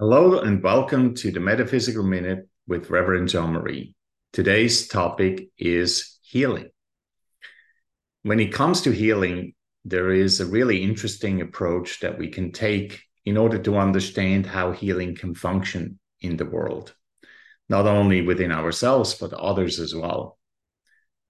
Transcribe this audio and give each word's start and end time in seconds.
Hello 0.00 0.40
and 0.40 0.60
welcome 0.60 1.14
to 1.14 1.30
the 1.30 1.38
Metaphysical 1.38 2.02
Minute 2.02 2.48
with 2.66 2.90
Reverend 2.90 3.28
Jean 3.28 3.52
Marie. 3.52 3.94
Today's 4.32 4.88
topic 4.88 5.50
is 5.56 6.18
healing. 6.20 6.70
When 8.24 8.40
it 8.40 8.52
comes 8.52 8.82
to 8.82 8.90
healing, 8.90 9.54
there 9.84 10.10
is 10.10 10.40
a 10.40 10.46
really 10.46 10.82
interesting 10.82 11.42
approach 11.42 12.00
that 12.00 12.18
we 12.18 12.26
can 12.26 12.50
take 12.50 13.02
in 13.24 13.36
order 13.36 13.56
to 13.56 13.76
understand 13.76 14.46
how 14.46 14.72
healing 14.72 15.14
can 15.14 15.32
function 15.32 16.00
in 16.20 16.36
the 16.38 16.44
world, 16.44 16.92
not 17.68 17.86
only 17.86 18.20
within 18.20 18.50
ourselves, 18.50 19.14
but 19.14 19.32
others 19.32 19.78
as 19.78 19.94
well. 19.94 20.38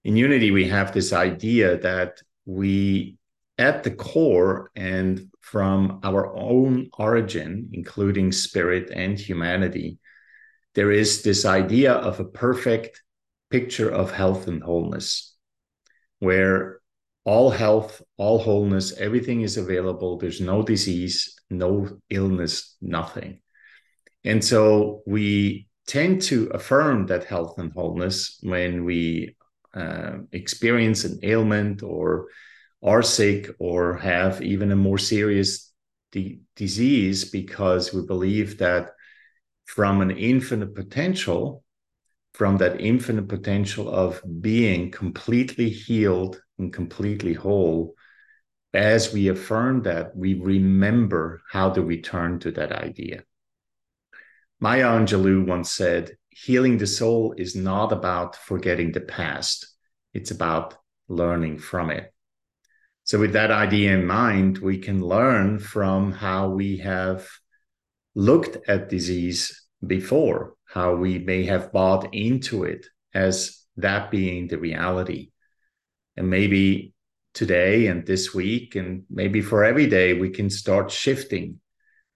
In 0.03 0.15
Unity, 0.17 0.49
we 0.49 0.69
have 0.69 0.91
this 0.91 1.13
idea 1.13 1.77
that 1.81 2.17
we 2.45 3.19
at 3.57 3.83
the 3.83 3.91
core 3.91 4.71
and 4.75 5.29
from 5.41 5.99
our 6.03 6.35
own 6.35 6.89
origin, 6.97 7.69
including 7.71 8.31
spirit 8.31 8.91
and 8.93 9.17
humanity, 9.17 9.99
there 10.73 10.91
is 10.91 11.21
this 11.21 11.45
idea 11.45 11.93
of 11.93 12.19
a 12.19 12.25
perfect 12.25 13.01
picture 13.49 13.89
of 13.89 14.11
health 14.11 14.47
and 14.47 14.61
wholeness, 14.61 15.35
where 16.19 16.79
all 17.23 17.49
health, 17.49 18.01
all 18.17 18.39
wholeness, 18.39 18.93
everything 18.97 19.41
is 19.41 19.57
available. 19.57 20.17
There's 20.17 20.41
no 20.41 20.61
disease, 20.61 21.35
no 21.49 21.99
illness, 22.09 22.75
nothing. 22.81 23.39
And 24.23 24.43
so 24.43 25.01
we 25.05 25.67
tend 25.87 26.21
to 26.23 26.47
affirm 26.47 27.05
that 27.07 27.25
health 27.25 27.57
and 27.57 27.71
wholeness 27.71 28.39
when 28.41 28.83
we 28.83 29.37
uh, 29.73 30.17
experience 30.31 31.03
an 31.03 31.19
ailment 31.23 31.83
or 31.83 32.27
are 32.85 33.01
sick 33.01 33.49
or 33.59 33.97
have 33.97 34.41
even 34.41 34.71
a 34.71 34.75
more 34.75 34.99
serious 34.99 35.73
di- 36.11 36.39
disease 36.55 37.25
because 37.25 37.93
we 37.93 38.05
believe 38.05 38.59
that 38.59 38.91
from 39.65 40.01
an 40.01 40.11
infinite 40.11 40.75
potential, 40.75 41.63
from 42.33 42.57
that 42.57 42.79
infinite 42.79 43.27
potential 43.27 43.89
of 43.89 44.21
being 44.39 44.91
completely 44.91 45.69
healed 45.69 46.39
and 46.59 46.71
completely 46.71 47.33
whole, 47.33 47.95
as 48.73 49.11
we 49.11 49.29
affirm 49.29 49.81
that, 49.83 50.15
we 50.15 50.35
remember 50.35 51.41
how 51.51 51.71
to 51.71 51.81
return 51.81 52.37
to 52.39 52.51
that 52.51 52.71
idea. 52.71 53.23
Maya 54.59 54.85
Angelou 54.85 55.47
once 55.47 55.71
said, 55.71 56.17
healing 56.29 56.77
the 56.77 56.87
soul 56.87 57.33
is 57.37 57.55
not 57.55 57.91
about 57.91 58.35
forgetting 58.35 58.91
the 58.91 59.01
past, 59.01 59.67
it's 60.13 60.31
about 60.31 60.75
learning 61.07 61.57
from 61.57 61.89
it. 61.89 62.14
So, 63.05 63.19
with 63.19 63.33
that 63.33 63.51
idea 63.51 63.93
in 63.93 64.07
mind, 64.07 64.57
we 64.57 64.79
can 64.79 64.99
learn 64.99 65.59
from 65.59 66.11
how 66.11 66.49
we 66.49 66.77
have 66.77 67.27
looked 68.15 68.57
at 68.67 68.89
disease 68.89 69.61
before, 69.85 70.55
how 70.65 70.95
we 70.95 71.19
may 71.19 71.45
have 71.45 71.71
bought 71.71 72.15
into 72.15 72.63
it 72.63 72.87
as 73.13 73.61
that 73.77 74.09
being 74.09 74.47
the 74.47 74.57
reality. 74.57 75.29
And 76.17 76.31
maybe 76.31 76.93
today 77.35 77.85
and 77.85 78.07
this 78.07 78.33
week, 78.33 78.73
and 78.75 79.03
maybe 79.07 79.39
for 79.39 79.63
every 79.63 79.85
day, 79.85 80.13
we 80.13 80.31
can 80.31 80.49
start 80.49 80.89
shifting 80.89 81.59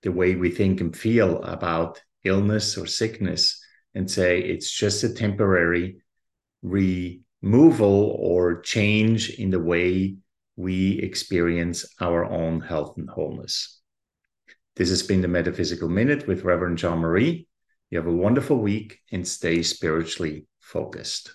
the 0.02 0.12
way 0.12 0.34
we 0.34 0.50
think 0.50 0.82
and 0.82 0.98
feel 0.98 1.44
about 1.44 2.02
illness 2.23 2.80
or 2.80 2.88
sickness 2.88 3.64
and 3.94 4.10
say 4.10 4.40
it's 4.40 4.72
just 4.72 5.04
a 5.04 5.14
temporary 5.14 6.02
removal 6.64 8.17
or 8.17 8.62
change 8.62 9.30
in 9.30 9.52
the 9.52 9.60
way 9.60 10.16
we 10.59 10.99
experience 10.99 11.85
our 12.02 12.25
own 12.25 12.59
health 12.59 12.97
and 12.97 13.09
wholeness. 13.09 13.79
This 14.75 14.89
has 14.89 15.02
been 15.02 15.21
the 15.21 15.27
Metaphysical 15.29 15.88
Minute 15.88 16.27
with 16.27 16.43
Reverend 16.43 16.77
Jean 16.77 16.97
Marie. 16.97 17.47
You 17.89 17.97
have 17.97 18.07
a 18.07 18.11
wonderful 18.11 18.57
week 18.57 18.99
and 19.09 19.25
stay 19.25 19.63
spiritually 19.63 20.47
focused. 20.59 21.33